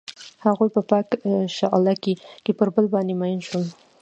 هغوی 0.45 0.69
په 0.75 0.81
پاک 0.89 1.07
شعله 1.55 1.93
کې 2.43 2.51
پر 2.59 2.67
بل 2.75 2.85
باندې 2.93 3.13
ژمن 3.17 3.39
شول. 3.47 3.65